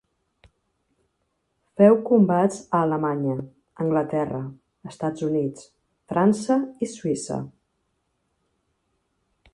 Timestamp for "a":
2.77-2.79